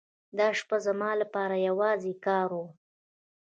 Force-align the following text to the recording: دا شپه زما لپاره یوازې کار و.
دا 0.37 0.47
شپه 0.59 0.77
زما 0.85 1.11
لپاره 1.21 1.55
یوازې 1.67 2.13
کار 2.25 2.49
و. 2.61 2.63